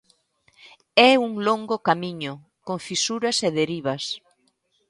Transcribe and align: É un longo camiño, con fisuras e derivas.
É 1.09 1.11
un 1.27 1.33
longo 1.47 1.77
camiño, 1.87 2.33
con 2.67 2.77
fisuras 2.87 3.37
e 3.47 3.49
derivas. 3.59 4.03